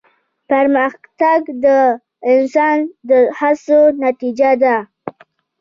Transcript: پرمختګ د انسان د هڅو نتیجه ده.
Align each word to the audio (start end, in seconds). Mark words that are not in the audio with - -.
پرمختګ 0.49 1.41
د 1.63 1.65
انسان 2.33 2.77
د 3.09 3.11
هڅو 3.39 3.79
نتیجه 4.05 4.51
ده. 4.63 4.75